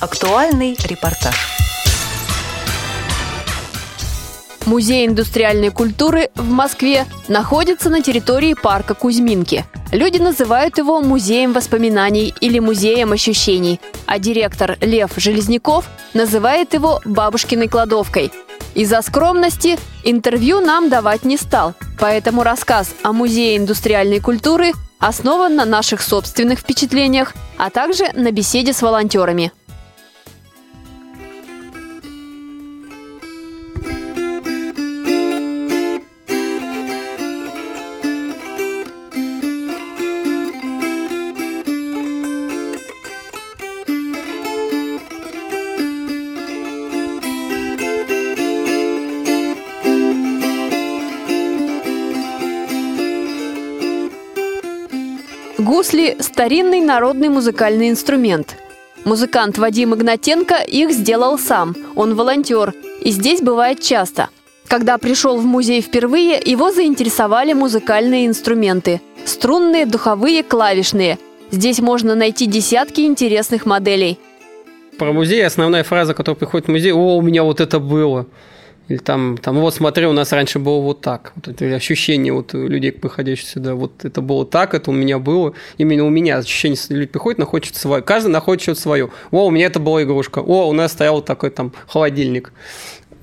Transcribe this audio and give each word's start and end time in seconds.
Актуальный 0.00 0.76
репортаж. 0.84 1.34
Музей 4.64 5.08
индустриальной 5.08 5.70
культуры 5.70 6.30
в 6.36 6.48
Москве 6.48 7.04
находится 7.26 7.90
на 7.90 8.00
территории 8.00 8.54
парка 8.54 8.94
Кузьминки. 8.94 9.64
Люди 9.90 10.18
называют 10.18 10.78
его 10.78 11.00
музеем 11.00 11.52
воспоминаний 11.52 12.32
или 12.40 12.60
музеем 12.60 13.10
ощущений, 13.10 13.80
а 14.06 14.20
директор 14.20 14.78
Лев 14.80 15.10
Железняков 15.16 15.86
называет 16.14 16.74
его 16.74 17.00
бабушкиной 17.04 17.66
кладовкой. 17.66 18.30
Из-за 18.76 19.02
скромности 19.02 19.80
интервью 20.04 20.60
нам 20.60 20.90
давать 20.90 21.24
не 21.24 21.36
стал, 21.36 21.74
поэтому 21.98 22.44
рассказ 22.44 22.94
о 23.02 23.12
музее 23.12 23.56
индустриальной 23.56 24.20
культуры 24.20 24.74
основан 25.00 25.56
на 25.56 25.64
наших 25.64 26.02
собственных 26.02 26.60
впечатлениях, 26.60 27.34
а 27.56 27.70
также 27.70 28.04
на 28.14 28.30
беседе 28.30 28.72
с 28.72 28.80
волонтерами. 28.80 29.50
Гусли– 55.68 56.16
старинный 56.20 56.80
народный 56.80 57.28
музыкальный 57.28 57.90
инструмент. 57.90 58.56
Музыкант 59.04 59.58
Вадим 59.58 59.94
Игнатенко 59.94 60.54
их 60.54 60.92
сделал 60.92 61.38
сам. 61.38 61.76
Он 61.94 62.14
волонтер. 62.14 62.72
И 63.02 63.10
здесь 63.10 63.42
бывает 63.42 63.82
часто. 63.82 64.30
Когда 64.66 64.96
пришел 64.96 65.36
в 65.36 65.44
музей 65.44 65.82
впервые, 65.82 66.40
его 66.42 66.72
заинтересовали 66.72 67.52
музыкальные 67.52 68.28
инструменты. 68.28 69.02
Струнные, 69.26 69.84
духовые, 69.84 70.42
клавишные. 70.42 71.18
Здесь 71.50 71.80
можно 71.80 72.14
найти 72.14 72.46
десятки 72.46 73.02
интересных 73.02 73.66
моделей. 73.66 74.18
Про 74.98 75.12
музей 75.12 75.44
основная 75.44 75.84
фраза, 75.84 76.14
которая 76.14 76.38
приходит 76.38 76.68
в 76.68 76.70
музей, 76.70 76.92
о, 76.92 77.18
у 77.18 77.20
меня 77.20 77.42
вот 77.42 77.60
это 77.60 77.78
было. 77.78 78.24
Или 78.88 78.98
там, 78.98 79.36
там, 79.36 79.60
вот 79.60 79.74
смотри, 79.74 80.06
у 80.06 80.12
нас 80.12 80.32
раньше 80.32 80.58
было 80.58 80.80
вот 80.80 81.02
так. 81.02 81.32
Вот 81.36 81.48
это 81.48 81.74
ощущение 81.74 82.32
вот 82.32 82.54
людей, 82.54 82.90
приходящих 82.90 83.48
сюда, 83.48 83.74
вот 83.74 84.04
это 84.04 84.22
было 84.22 84.46
так, 84.46 84.74
это 84.74 84.90
у 84.90 84.94
меня 84.94 85.18
было. 85.18 85.52
Именно 85.76 86.04
у 86.04 86.10
меня 86.10 86.38
ощущение, 86.38 86.78
люди 86.88 87.06
приходят, 87.06 87.38
находят 87.38 87.74
свое. 87.74 88.02
Каждый 88.02 88.28
находит 88.28 88.62
что-то 88.62 88.80
свое. 88.80 89.10
О, 89.30 89.46
у 89.46 89.50
меня 89.50 89.66
это 89.66 89.78
была 89.78 90.02
игрушка. 90.02 90.38
О, 90.38 90.68
у 90.68 90.72
нас 90.72 90.92
стоял 90.92 91.20
такой 91.20 91.50
там 91.50 91.72
холодильник 91.86 92.52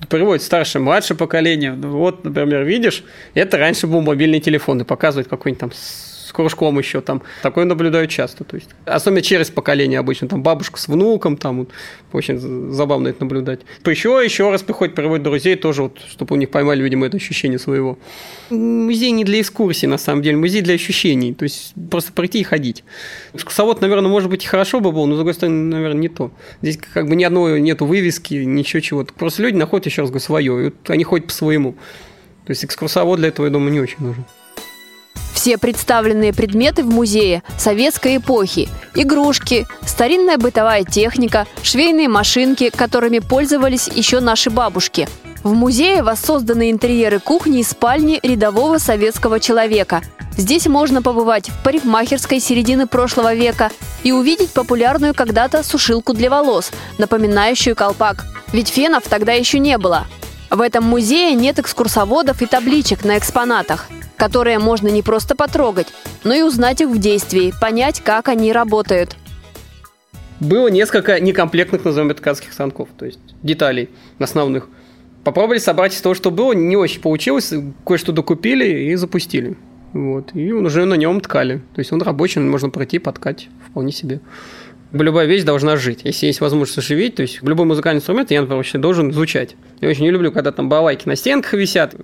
приводит 0.08 0.42
старшее, 0.42 0.82
младшее 0.82 1.16
поколение. 1.16 1.72
Вот, 1.72 2.22
например, 2.22 2.64
видишь, 2.64 3.02
это 3.34 3.56
раньше 3.56 3.86
был 3.86 4.02
мобильный 4.02 4.40
телефон 4.40 4.80
и 4.82 4.84
показывает 4.84 5.26
какой-нибудь 5.26 5.60
там 5.60 5.72
кружком 6.32 6.78
еще 6.78 7.00
там. 7.00 7.22
Такое 7.42 7.64
наблюдаю 7.64 8.06
часто. 8.06 8.44
То 8.44 8.56
есть, 8.56 8.70
особенно 8.84 9.22
через 9.22 9.50
поколение 9.50 9.98
обычно. 9.98 10.28
Там 10.28 10.42
бабушка 10.42 10.78
с 10.78 10.88
внуком, 10.88 11.36
там 11.36 11.60
вот, 11.60 11.70
очень 12.12 12.38
забавно 12.72 13.08
это 13.08 13.24
наблюдать. 13.24 13.60
Еще, 13.84 14.20
еще 14.24 14.50
раз 14.50 14.62
приходит, 14.62 14.94
приводит 14.94 15.22
друзей 15.22 15.56
тоже, 15.56 15.84
вот, 15.84 15.98
чтобы 16.08 16.34
у 16.34 16.38
них 16.38 16.50
поймали, 16.50 16.82
видимо, 16.82 17.06
это 17.06 17.16
ощущение 17.16 17.58
своего. 17.58 17.98
Музей 18.50 19.10
не 19.10 19.24
для 19.24 19.40
экскурсии, 19.40 19.86
на 19.86 19.98
самом 19.98 20.22
деле, 20.22 20.36
музей 20.36 20.62
для 20.62 20.74
ощущений. 20.74 21.34
То 21.34 21.44
есть, 21.44 21.74
просто 21.90 22.12
прийти 22.12 22.40
и 22.40 22.42
ходить. 22.42 22.84
Экскурсовод, 23.34 23.80
наверное, 23.80 24.10
может 24.10 24.30
быть, 24.30 24.44
и 24.44 24.46
хорошо 24.46 24.80
бы 24.80 24.92
был, 24.92 25.06
но, 25.06 25.14
с 25.14 25.16
другой 25.18 25.34
стороны, 25.34 25.74
наверное, 25.74 26.00
не 26.00 26.08
то. 26.08 26.30
Здесь 26.62 26.78
как 26.78 27.08
бы 27.08 27.16
ни 27.16 27.24
одной 27.24 27.60
нету 27.60 27.86
вывески, 27.86 28.34
ничего 28.34 28.80
чего-то. 28.80 29.12
Просто 29.12 29.42
люди 29.42 29.56
находят, 29.56 29.86
еще 29.86 30.02
раз 30.02 30.10
говорю, 30.10 30.24
свое. 30.24 30.60
И 30.60 30.64
вот 30.66 30.90
они 30.90 31.04
ходят 31.04 31.26
по 31.26 31.32
своему. 31.32 31.72
То 32.44 32.50
есть 32.50 32.64
экскурсовод 32.64 33.18
для 33.18 33.28
этого, 33.28 33.46
я 33.46 33.52
думаю, 33.52 33.72
не 33.72 33.80
очень 33.80 33.98
нужен. 33.98 34.24
Все 35.46 35.58
представленные 35.58 36.32
предметы 36.32 36.82
в 36.82 36.88
музее 36.88 37.44
советской 37.56 38.16
эпохи– 38.16 38.68
игрушки, 38.96 39.64
старинная 39.86 40.38
бытовая 40.38 40.82
техника, 40.82 41.46
швейные 41.62 42.08
машинки, 42.08 42.68
которыми 42.68 43.20
пользовались 43.20 43.86
еще 43.86 44.18
наши 44.18 44.50
бабушки. 44.50 45.08
В 45.44 45.52
музее 45.52 46.02
воссозданы 46.02 46.72
интерьеры 46.72 47.20
кухни 47.20 47.60
и 47.60 47.62
спальни 47.62 48.18
рядового 48.24 48.78
советского 48.78 49.38
человека. 49.38 50.02
Здесь 50.36 50.66
можно 50.66 51.00
побывать 51.00 51.48
в 51.48 51.62
парикмахерской 51.62 52.40
середины 52.40 52.88
прошлого 52.88 53.32
века 53.32 53.70
и 54.02 54.10
увидеть 54.10 54.50
популярную 54.50 55.14
когда-то 55.14 55.62
сушилку 55.62 56.12
для 56.12 56.28
волос, 56.28 56.72
напоминающую 56.98 57.76
колпак. 57.76 58.24
Ведь 58.52 58.66
фенов 58.66 59.04
тогда 59.08 59.34
еще 59.34 59.60
не 59.60 59.78
было. 59.78 60.08
В 60.50 60.60
этом 60.60 60.82
музее 60.82 61.34
нет 61.34 61.60
экскурсоводов 61.60 62.42
и 62.42 62.46
табличек 62.46 63.04
на 63.04 63.16
экспонатах 63.16 63.86
которые 64.16 64.58
можно 64.58 64.88
не 64.88 65.02
просто 65.02 65.34
потрогать, 65.34 65.88
но 66.24 66.34
и 66.34 66.42
узнать 66.42 66.80
их 66.80 66.88
в 66.88 66.98
действии, 66.98 67.52
понять, 67.60 68.00
как 68.00 68.28
они 68.28 68.52
работают. 68.52 69.16
Было 70.40 70.68
несколько 70.68 71.18
некомплектных, 71.20 71.84
назовем 71.84 72.10
это, 72.10 72.20
ткацких 72.20 72.52
станков, 72.52 72.88
то 72.96 73.06
есть 73.06 73.20
деталей 73.42 73.90
основных. 74.18 74.68
Попробовали 75.24 75.58
собрать 75.58 75.94
из 75.94 76.00
того, 76.00 76.14
что 76.14 76.30
было, 76.30 76.52
не 76.52 76.76
очень 76.76 77.00
получилось, 77.00 77.52
кое-что 77.84 78.12
докупили 78.12 78.90
и 78.90 78.94
запустили. 78.94 79.56
Вот. 79.92 80.34
И 80.34 80.52
уже 80.52 80.84
на 80.84 80.94
нем 80.94 81.20
ткали. 81.20 81.62
То 81.74 81.78
есть 81.80 81.90
он 81.90 82.02
рабочий, 82.02 82.40
можно 82.40 82.68
пройти, 82.70 82.98
подкать 82.98 83.48
вполне 83.68 83.92
себе 83.92 84.20
любая 84.92 85.26
вещь 85.26 85.42
должна 85.42 85.76
жить. 85.76 86.00
Если 86.04 86.26
есть 86.26 86.40
возможность 86.40 86.78
оживить, 86.78 87.16
то 87.16 87.22
есть 87.22 87.42
любой 87.42 87.66
музыкальный 87.66 87.98
инструмент, 87.98 88.30
я, 88.30 88.40
например, 88.40 88.58
вообще 88.58 88.78
должен 88.78 89.12
звучать. 89.12 89.56
Я 89.80 89.88
очень 89.88 90.02
не 90.02 90.10
люблю, 90.10 90.32
когда 90.32 90.52
там 90.52 90.68
балайки 90.68 91.06
на 91.06 91.16
стенках 91.16 91.54
висят. 91.54 91.94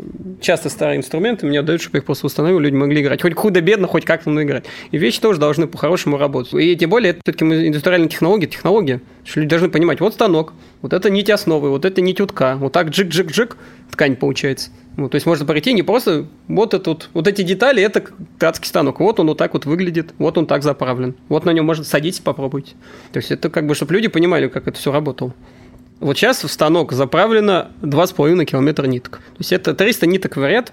Часто 0.41 0.69
старые 0.69 0.99
инструменты 0.99 1.47
мне 1.47 1.63
дают, 1.63 1.81
чтобы 1.81 1.99
их 1.99 2.05
просто 2.05 2.27
установил, 2.27 2.59
люди 2.59 2.75
могли 2.75 3.03
играть. 3.03 3.23
Хоть 3.23 3.35
худо-бедно, 3.35 3.87
хоть 3.87 4.05
как-то, 4.05 4.31
но 4.31 4.43
играть. 4.43 4.65
И 4.91 4.99
вещи 4.99 5.21
тоже 5.21 5.39
должны 5.39 5.67
по-хорошему 5.67 6.19
работать. 6.19 6.55
И 6.55 6.77
тем 6.77 6.91
более, 6.91 7.11
это 7.11 7.21
все-таки 7.25 7.45
индустриальная 7.45 8.09
технология, 8.09 8.47
технология. 8.47 9.01
Что 9.25 9.41
люди 9.41 9.51
должны 9.51 9.69
понимать, 9.69 10.01
вот 10.01 10.15
станок, 10.15 10.53
вот 10.81 10.93
это 10.93 11.09
нить 11.09 11.31
основы, 11.31 11.71
вот 11.71 11.85
это 11.85 12.01
нить 12.01 12.21
утка. 12.21 12.57
Вот 12.57 12.73
так 12.73 12.89
джик-джик-джик 12.89 13.57
ткань 13.91 14.17
получается. 14.17 14.71
Ну, 14.97 15.09
то 15.09 15.15
есть 15.15 15.27
можно 15.27 15.47
пройти 15.47 15.73
не 15.73 15.83
просто 15.83 16.27
вот 16.49 16.75
это 16.75 16.91
вот, 16.91 17.09
вот 17.15 17.29
эти 17.29 17.43
детали, 17.43 17.83
это 17.83 18.05
ткацкий 18.37 18.69
станок. 18.69 19.01
Вот 19.01 19.21
он 19.21 19.29
вот 19.29 19.39
так 19.39 19.55
вот 19.55 19.65
выглядит, 19.65 20.13
вот 20.19 20.37
он 20.39 20.47
так 20.47 20.63
заправлен. 20.63 21.15
Вот 21.29 21.45
на 21.45 21.51
нем 21.51 21.65
можно 21.65 21.85
садитесь, 21.85 22.21
попробуйте. 22.21 22.73
То 23.13 23.19
есть 23.19 23.31
это 23.31 23.49
как 23.49 23.67
бы, 23.67 23.75
чтобы 23.75 23.95
люди 23.95 24.09
понимали, 24.09 24.49
как 24.49 24.67
это 24.67 24.79
все 24.79 24.91
работало. 24.93 25.35
Вот 26.01 26.19
сейчас 26.19 26.43
в 26.43 26.51
станок 26.51 26.93
заправлено 26.93 27.71
2,5 27.83 28.45
километра 28.45 28.87
ниток. 28.87 29.19
То 29.19 29.39
есть 29.39 29.53
это 29.53 29.73
300 29.73 30.07
ниток 30.09 30.37
в 30.37 30.45
ряд. 30.45 30.73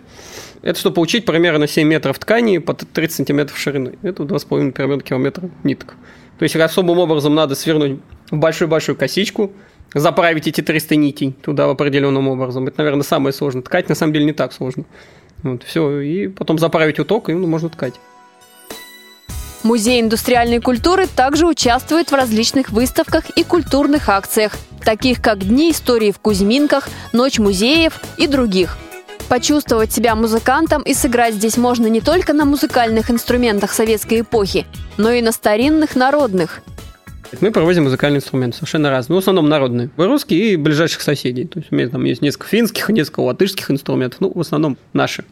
Это 0.63 0.79
чтобы 0.79 0.95
получить 0.95 1.23
примерно 1.23 1.67
7 1.67 1.87
метров 1.87 2.17
ткани 2.17 2.57
по 2.57 2.73
30 2.73 3.15
сантиметров 3.15 3.57
ширины. 3.59 3.99
Это 4.01 4.23
2,5 4.23 4.71
примерно 4.71 5.03
километра 5.03 5.47
ниток. 5.63 5.95
То 6.39 6.43
есть 6.43 6.55
особым 6.55 6.99
образом 6.99 7.35
надо 7.35 7.53
свернуть 7.53 7.99
большую-большую 8.31 8.95
косичку, 8.95 9.51
заправить 9.93 10.47
эти 10.47 10.61
300 10.61 10.95
нитей 10.95 11.35
туда 11.43 11.67
в 11.67 11.71
определенным 11.71 12.29
образом. 12.29 12.65
Это, 12.67 12.79
наверное, 12.79 13.03
самое 13.03 13.33
сложное. 13.33 13.61
Ткать 13.61 13.89
на 13.89 13.95
самом 13.95 14.13
деле 14.13 14.25
не 14.25 14.33
так 14.33 14.53
сложно. 14.53 14.85
Вот, 15.43 15.63
все, 15.63 15.99
и 15.99 16.27
потом 16.27 16.57
заправить 16.57 16.97
уток, 16.97 17.29
и 17.29 17.33
ну, 17.33 17.45
можно 17.45 17.69
ткать. 17.69 17.95
Музей 19.63 19.99
индустриальной 19.99 20.61
культуры 20.61 21.07
также 21.07 21.45
участвует 21.45 22.11
в 22.11 22.15
различных 22.15 22.69
выставках 22.69 23.29
и 23.31 23.43
культурных 23.43 24.07
акциях, 24.07 24.57
таких 24.83 25.21
как 25.21 25.39
Дни 25.39 25.71
истории 25.71 26.11
в 26.11 26.19
Кузьминках, 26.19 26.87
Ночь 27.11 27.39
музеев 27.39 27.99
и 28.17 28.27
других. 28.27 28.77
Почувствовать 29.29 29.93
себя 29.93 30.15
музыкантом 30.15 30.81
и 30.81 30.93
сыграть 30.95 31.35
здесь 31.35 31.55
можно 31.55 31.85
не 31.87 32.01
только 32.01 32.33
на 32.33 32.45
музыкальных 32.45 33.11
инструментах 33.11 33.71
советской 33.71 34.21
эпохи, 34.21 34.65
но 34.97 35.11
и 35.11 35.21
на 35.21 35.31
старинных 35.31 35.95
народных– 35.95 36.61
мы 37.41 37.51
проводим 37.51 37.83
музыкальные 37.83 38.17
инструменты 38.17 38.57
совершенно 38.57 38.89
разные. 38.89 39.13
Ну, 39.13 39.15
в 39.17 39.19
основном 39.19 39.49
народные. 39.49 39.89
Русские 39.97 40.53
и 40.53 40.55
ближайших 40.55 41.01
соседей. 41.01 41.45
То 41.45 41.59
есть 41.59 41.71
у 41.71 41.75
меня 41.75 41.87
там 41.87 42.03
есть 42.03 42.21
несколько 42.21 42.47
финских, 42.47 42.89
несколько 42.89 43.19
латышских 43.19 43.69
инструментов. 43.69 44.19
Ну, 44.19 44.31
в 44.33 44.39
основном 44.39 44.77
наши. 44.93 45.23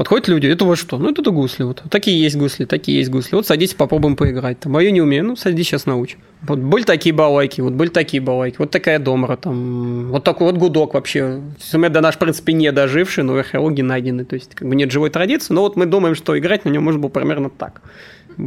Подходят 0.00 0.28
люди, 0.28 0.46
это 0.46 0.64
вот 0.64 0.78
что? 0.78 0.96
Ну, 0.96 1.10
это, 1.10 1.20
это 1.20 1.30
гусли. 1.30 1.62
Вот. 1.62 1.82
Такие 1.90 2.18
есть 2.18 2.34
гусли, 2.34 2.64
такие 2.64 2.96
есть 2.96 3.10
гусли. 3.10 3.36
Вот 3.36 3.46
садитесь, 3.46 3.74
попробуем 3.74 4.16
поиграть. 4.16 4.58
Там, 4.58 4.74
а 4.78 4.82
я 4.82 4.92
не 4.92 5.02
умею, 5.02 5.26
ну, 5.26 5.36
садись, 5.36 5.66
сейчас 5.66 5.84
научу. 5.84 6.16
Вот 6.40 6.58
были 6.58 6.84
такие 6.84 7.14
балайки, 7.14 7.60
вот 7.60 7.74
были 7.74 7.90
такие 7.90 8.22
балайки, 8.22 8.56
вот 8.56 8.70
такая 8.70 8.98
домра, 8.98 9.36
там, 9.36 10.08
вот 10.10 10.24
такой 10.24 10.46
вот 10.46 10.56
гудок 10.56 10.94
вообще. 10.94 11.42
До 11.70 12.00
наш, 12.00 12.14
в 12.14 12.18
принципе, 12.18 12.54
не 12.54 12.72
доживший, 12.72 13.24
но 13.24 13.34
археологи 13.34 13.82
найдены. 13.82 14.24
То 14.24 14.36
есть, 14.36 14.54
как 14.54 14.66
бы 14.66 14.74
нет 14.74 14.90
живой 14.90 15.10
традиции, 15.10 15.52
но 15.52 15.60
вот 15.60 15.76
мы 15.76 15.84
думаем, 15.84 16.14
что 16.14 16.38
играть 16.38 16.64
на 16.64 16.70
нем 16.70 16.82
можно 16.82 16.98
было 16.98 17.10
примерно 17.10 17.50
так. 17.50 17.82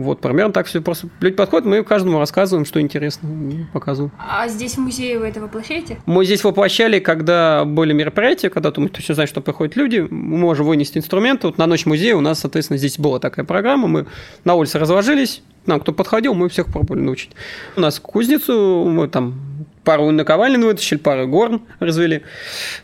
Вот, 0.01 0.21
примерно 0.21 0.51
так 0.51 0.65
все 0.65 0.81
просто. 0.81 1.09
Люди 1.19 1.35
подходят, 1.35 1.65
мы 1.65 1.83
каждому 1.83 2.19
рассказываем, 2.19 2.65
что 2.65 2.81
интересно, 2.81 3.27
и 3.51 3.63
показываем. 3.71 4.11
А 4.17 4.47
здесь 4.47 4.75
в 4.75 4.79
музее 4.79 5.19
вы 5.19 5.27
это 5.27 5.39
воплощаете? 5.39 5.99
Мы 6.05 6.25
здесь 6.25 6.43
воплощали, 6.43 6.99
когда 6.99 7.63
были 7.65 7.93
мероприятия, 7.93 8.49
когда 8.49 8.73
мы 8.75 8.89
точно 8.89 9.15
знаем, 9.15 9.27
что 9.27 9.41
приходят 9.41 9.75
люди, 9.75 9.99
мы 9.99 10.37
можем 10.37 10.65
вынести 10.65 10.97
инструменты. 10.97 11.47
Вот 11.47 11.57
на 11.57 11.67
ночь 11.67 11.85
музея 11.85 12.15
у 12.15 12.21
нас, 12.21 12.39
соответственно, 12.39 12.77
здесь 12.77 12.97
была 12.97 13.19
такая 13.19 13.45
программа, 13.45 13.87
мы 13.87 14.05
на 14.43 14.55
улице 14.55 14.79
развожились, 14.79 15.43
нам 15.65 15.79
кто 15.79 15.93
подходил, 15.93 16.33
мы 16.33 16.49
всех 16.49 16.67
пробовали 16.67 17.01
научить. 17.01 17.31
У 17.75 17.81
нас 17.81 17.99
кузницу, 17.99 18.85
мы 18.85 19.07
там 19.07 19.35
пару 19.83 20.09
наковальни 20.11 20.57
вытащили, 20.57 20.97
пару 20.97 21.27
горн 21.27 21.61
развели. 21.79 22.23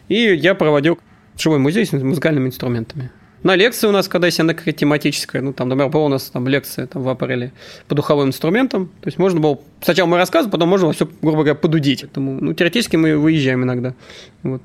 И 0.08 0.16
я 0.16 0.54
проводил 0.56 1.00
живой 1.38 1.60
музей 1.60 1.86
с 1.86 1.92
музыкальными 1.92 2.48
инструментами. 2.48 3.12
На 3.42 3.56
лекции 3.56 3.88
у 3.88 3.92
нас, 3.92 4.08
когда 4.08 4.28
есть 4.28 4.40
она 4.40 4.54
какая-то 4.54 4.80
тематическая, 4.80 5.42
ну, 5.42 5.54
там, 5.54 5.70
например, 5.70 5.90
была 5.90 6.06
у 6.06 6.10
нас 6.10 6.24
там 6.24 6.48
лекция 6.48 6.88
там, 6.88 7.04
в 7.04 7.10
апреле 7.10 7.54
по 7.88 7.96
духовым 7.96 8.30
инструментам. 8.30 8.88
То 9.02 9.08
есть 9.08 9.18
можно 9.18 9.40
было 9.40 9.60
сначала 9.82 10.08
мы 10.08 10.18
рассказываем, 10.18 10.52
потом 10.52 10.70
можно 10.70 10.92
все, 10.92 11.08
грубо 11.22 11.38
говоря, 11.38 11.56
подудить. 11.56 12.02
Поэтому, 12.02 12.40
ну, 12.42 12.54
теоретически 12.54 12.98
мы 12.98 13.18
выезжаем 13.18 13.64
иногда. 13.64 13.94
Вот. 14.44 14.62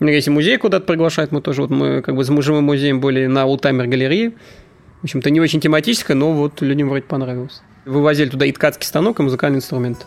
Если 0.00 0.30
музей 0.30 0.58
куда-то 0.58 0.84
приглашает, 0.84 1.32
мы 1.32 1.40
тоже, 1.40 1.62
вот 1.62 1.70
мы 1.70 2.02
как 2.02 2.14
бы 2.14 2.24
с 2.24 2.42
живым 2.42 2.64
музеем 2.64 3.00
были 3.00 3.26
на 3.26 3.46
Ултаймер 3.46 3.86
галерее. 3.86 4.32
В 5.00 5.04
общем-то, 5.04 5.30
не 5.30 5.40
очень 5.40 5.60
тематическая, 5.60 6.14
но 6.14 6.32
вот 6.32 6.60
людям 6.60 6.88
вроде 6.88 7.04
понравилось. 7.04 7.62
Вывозили 7.84 8.28
туда 8.28 8.46
и 8.46 8.52
ткацкий 8.52 8.86
станок, 8.86 9.20
и 9.20 9.22
музыкальный 9.22 9.58
инструмент. 9.58 10.06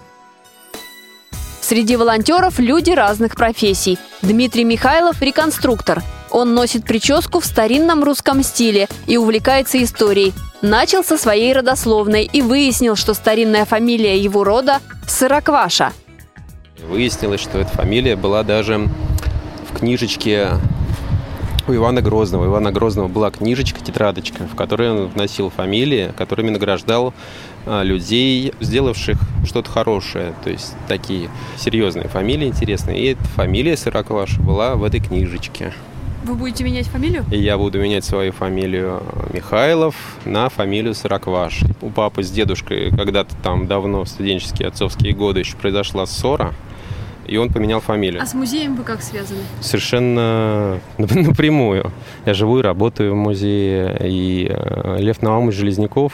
Среди 1.62 1.95
волонтеров 1.95 2.59
люди 2.59 2.91
разных 2.91 3.35
профессий. 3.35 3.97
Дмитрий 4.21 4.63
Михайлов– 4.63 5.21
реконструктор. 5.21 6.03
Он 6.31 6.54
носит 6.54 6.86
прическу 6.86 7.42
в 7.42 7.45
старинном 7.45 8.04
русском 8.04 8.42
стиле 8.42 8.88
и 9.06 9.18
увлекается 9.18 9.83
историей. 9.83 10.33
Начал 10.62 11.04
со 11.04 11.18
своей 11.18 11.54
родословной 11.54 12.24
и 12.24 12.42
выяснил, 12.42 12.95
что 12.95 13.13
старинная 13.13 13.66
фамилия 13.66 14.18
его 14.18 14.44
рода– 14.44 14.80
Сырокваша. 15.07 15.92
Выяснилось, 16.88 17.42
что 17.42 17.60
эта 17.60 17.69
фамилия 17.69 18.16
была 18.16 18.44
даже 18.44 18.89
в 19.69 19.78
книжечке 19.78 20.51
у 21.68 21.74
Ивана 21.74 22.01
Грозного. 22.01 22.44
У 22.44 22.48
Ивана 22.48 22.72
Грозного 22.72 23.07
была 23.07 23.30
книжечка, 23.30 23.81
тетрадочка, 23.81 24.44
в 24.44 24.56
которой 24.56 24.89
он 24.92 25.07
вносил 25.07 25.50
фамилии, 25.50 26.13
которыми 26.18 26.50
награждал 26.50 27.13
а, 27.66 27.84
людей, 27.84 28.54
сделавших 28.60 29.18
что-то 29.45 29.69
хорошее. 29.69 30.34
То 30.44 30.50
есть 30.50 30.75
такие 30.88 31.30
серьезные 31.57 32.07
фамилии 32.07 32.48
интересные. 32.48 33.00
И 33.00 33.06
эта 33.12 33.24
фамилия 33.25 33.75
Сырокваша 33.75 34.42
была 34.42 34.75
в 34.75 34.84
этой 34.84 35.01
книжечке. 35.01 35.74
Вы 36.23 36.35
будете 36.35 36.63
менять 36.63 36.88
фамилию? 36.88 37.25
И 37.31 37.38
я 37.38 37.57
буду 37.57 37.79
менять 37.79 38.06
свою 38.06 38.31
фамилию 38.31 39.01
Михайлов 39.33 39.95
на 40.25 40.50
фамилию 40.50 40.94
Сырокваш. 40.94 41.63
У 41.81 41.89
папы 41.89 42.23
с 42.23 42.31
дедушкой 42.31 42.91
когда-то 42.91 43.35
там 43.41 43.68
давно, 43.68 44.03
в 44.03 44.07
студенческие 44.07 44.68
отцовские 44.68 45.13
годы, 45.13 45.39
еще 45.39 45.57
произошла 45.57 46.06
ссора 46.06 46.53
и 47.31 47.38
он 47.38 47.50
поменял 47.50 47.79
фамилию. 47.79 48.21
А 48.21 48.25
с 48.25 48.33
музеем 48.33 48.75
вы 48.75 48.83
как 48.83 49.01
связаны? 49.01 49.39
Совершенно 49.62 50.79
напрямую. 50.97 51.91
Я 52.25 52.33
живу 52.33 52.59
и 52.59 52.62
работаю 52.62 53.13
в 53.13 53.15
музее, 53.15 53.97
и 54.03 54.47
э, 54.50 54.97
Лев 55.00 55.21
Наумович 55.21 55.56
Железняков, 55.56 56.12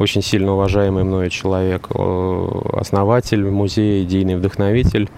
очень 0.00 0.22
сильно 0.22 0.52
уважаемый 0.52 1.04
мною 1.04 1.30
человек, 1.30 1.88
основатель 2.72 3.48
музея, 3.48 4.02
идейный 4.02 4.36
вдохновитель. 4.36 5.08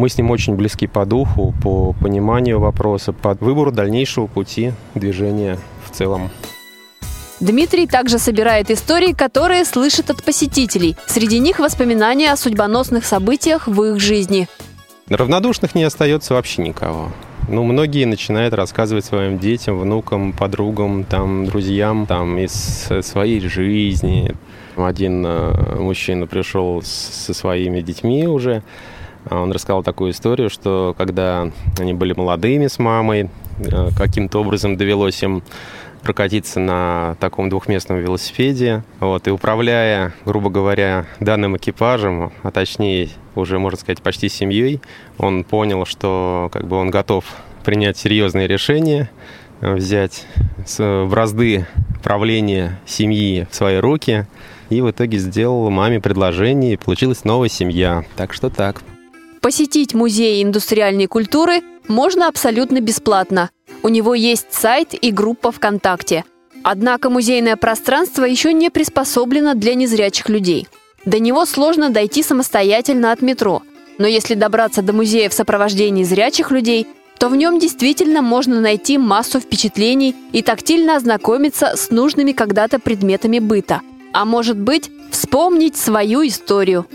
Мы 0.00 0.08
с 0.08 0.16
ним 0.16 0.30
очень 0.30 0.54
близки 0.54 0.86
по 0.86 1.04
духу, 1.04 1.52
по 1.62 1.92
пониманию 1.92 2.58
вопроса, 2.58 3.12
по 3.12 3.34
выбору 3.34 3.70
дальнейшего 3.70 4.28
пути 4.28 4.72
движения 4.94 5.58
в 5.84 5.94
целом. 5.94 6.30
Дмитрий 7.38 7.86
также 7.86 8.18
собирает 8.18 8.70
истории, 8.70 9.12
которые 9.12 9.66
слышит 9.66 10.08
от 10.08 10.24
посетителей. 10.24 10.96
Среди 11.06 11.38
них 11.38 11.58
воспоминания 11.58 12.32
о 12.32 12.38
судьбоносных 12.38 13.04
событиях 13.04 13.66
в 13.66 13.82
их 13.84 14.00
жизни. 14.00 14.48
Равнодушных 15.10 15.74
не 15.74 15.84
остается 15.84 16.32
вообще 16.32 16.62
никого. 16.62 17.12
Ну, 17.46 17.62
многие 17.64 18.06
начинают 18.06 18.54
рассказывать 18.54 19.04
своим 19.04 19.38
детям, 19.38 19.78
внукам, 19.78 20.32
подругам, 20.32 21.04
там, 21.04 21.44
друзьям, 21.44 22.06
там, 22.06 22.38
из 22.38 22.88
своей 23.02 23.40
жизни. 23.40 24.34
Один 24.76 25.26
э, 25.26 25.76
мужчина 25.78 26.26
пришел 26.26 26.80
со 26.82 27.34
своими 27.34 27.82
детьми 27.82 28.26
уже. 28.26 28.62
Он 29.28 29.52
рассказал 29.52 29.82
такую 29.82 30.12
историю, 30.12 30.48
что 30.48 30.94
когда 30.96 31.50
они 31.78 31.92
были 31.92 32.14
молодыми 32.14 32.68
с 32.68 32.78
мамой, 32.78 33.28
э, 33.58 33.88
каким-то 33.96 34.40
образом 34.40 34.76
довелось 34.76 35.22
им 35.22 35.42
прокатиться 36.02 36.60
на 36.60 37.16
таком 37.20 37.50
двухместном 37.50 37.98
велосипеде. 37.98 38.82
Вот, 39.00 39.28
и 39.28 39.30
управляя, 39.30 40.14
грубо 40.24 40.48
говоря, 40.48 41.04
данным 41.20 41.56
экипажем, 41.56 42.32
а 42.42 42.50
точнее 42.50 43.10
уже, 43.34 43.58
можно 43.58 43.78
сказать, 43.78 44.02
почти 44.02 44.28
семьей, 44.28 44.80
он 45.18 45.44
понял, 45.44 45.84
что 45.84 46.48
как 46.52 46.66
бы 46.66 46.76
он 46.76 46.90
готов 46.90 47.24
принять 47.64 47.98
серьезные 47.98 48.46
решения, 48.46 49.10
взять 49.60 50.24
бразды 50.78 51.66
правления 52.02 52.80
семьи 52.86 53.46
в 53.50 53.54
свои 53.54 53.76
руки, 53.76 54.26
и 54.70 54.80
в 54.80 54.90
итоге 54.90 55.18
сделал 55.18 55.68
маме 55.68 56.00
предложение, 56.00 56.72
и 56.72 56.76
получилась 56.76 57.24
новая 57.24 57.50
семья. 57.50 58.04
Так 58.16 58.32
что 58.32 58.48
так. 58.48 58.82
Посетить 59.40 59.94
музей 59.94 60.42
индустриальной 60.42 61.06
культуры 61.06 61.62
можно 61.88 62.28
абсолютно 62.28 62.80
бесплатно. 62.80 63.50
У 63.82 63.88
него 63.88 64.14
есть 64.14 64.52
сайт 64.52 64.92
и 64.92 65.10
группа 65.10 65.50
ВКонтакте. 65.50 66.24
Однако 66.62 67.08
музейное 67.08 67.56
пространство 67.56 68.24
еще 68.24 68.52
не 68.52 68.68
приспособлено 68.68 69.54
для 69.54 69.74
незрячих 69.74 70.28
людей. 70.28 70.68
До 71.06 71.18
него 71.18 71.46
сложно 71.46 71.88
дойти 71.88 72.22
самостоятельно 72.22 73.12
от 73.12 73.22
метро. 73.22 73.62
Но 73.96 74.06
если 74.06 74.34
добраться 74.34 74.82
до 74.82 74.92
музея 74.92 75.30
в 75.30 75.34
сопровождении 75.34 76.04
зрячих 76.04 76.50
людей, 76.50 76.86
то 77.18 77.30
в 77.30 77.36
нем 77.36 77.58
действительно 77.58 78.20
можно 78.20 78.60
найти 78.60 78.98
массу 78.98 79.40
впечатлений 79.40 80.14
и 80.32 80.42
тактильно 80.42 80.96
ознакомиться 80.96 81.76
с 81.76 81.90
нужными 81.90 82.32
когда-то 82.32 82.78
предметами 82.78 83.38
быта. 83.38 83.80
А 84.12 84.26
может 84.26 84.58
быть, 84.58 84.90
вспомнить 85.10 85.76
свою 85.76 86.26
историю. 86.26 86.86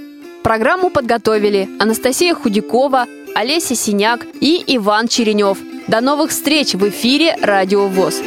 Программу 0.46 0.92
подготовили 0.92 1.68
Анастасия 1.80 2.36
Худякова, 2.36 3.08
Олеся 3.34 3.74
Синяк 3.74 4.28
и 4.42 4.64
Иван 4.68 5.08
Черенев. 5.08 5.58
До 5.88 6.02
новых 6.02 6.30
встреч 6.30 6.76
в 6.76 6.88
эфире 6.88 7.36
«Радио 7.42 7.88
ВОЗ». 7.88 8.22